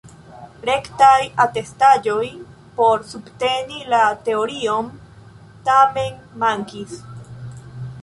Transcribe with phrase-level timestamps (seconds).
[0.69, 2.23] Rektaj atestaĵoj
[2.79, 4.91] por subteni la teorion
[5.71, 7.03] tamen mankis.